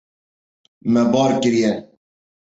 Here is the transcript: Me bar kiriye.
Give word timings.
Me 0.91 1.01
bar 1.11 1.31
kiriye. 1.41 1.71